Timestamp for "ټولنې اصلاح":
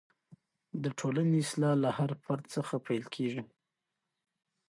0.99-1.75